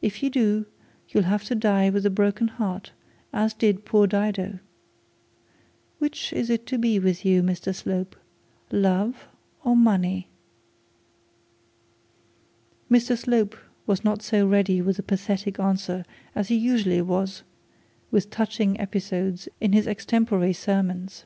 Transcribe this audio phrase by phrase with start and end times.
[0.00, 0.66] If you do,
[1.08, 2.90] you'll have to die with a broken heart
[3.32, 4.58] as did poor Dido.
[6.00, 8.16] Which is it to be with you, Mr Slope,
[8.72, 9.28] love
[9.62, 10.26] or money?'
[12.90, 13.56] Mr Slope
[13.86, 16.04] was not so ready with a pathetic answer
[16.34, 17.44] as he usually was
[18.10, 21.24] with touching episodes in his extempore sermons.